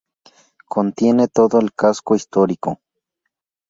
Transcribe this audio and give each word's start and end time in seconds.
Contiene 0.67 1.27
todo 1.27 1.59
el 1.59 1.73
casco 1.75 2.15
histórico. 2.15 2.79